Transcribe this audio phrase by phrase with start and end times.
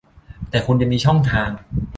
[0.49, 1.49] แต่คุณจะมีช่องทาง